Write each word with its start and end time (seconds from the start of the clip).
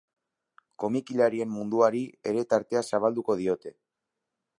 Komikiaren 0.83 1.51
munduari 1.57 2.01
ere 2.31 2.45
tartea 2.55 2.83
zabalduko 2.93 3.37
diote. 3.43 3.75